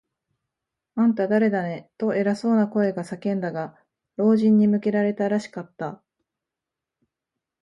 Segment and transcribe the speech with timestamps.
[0.97, 3.77] 「あんた、だれだね？」と、偉そうな声が叫んだが、
[4.15, 6.01] 老人に向けられたらしかった。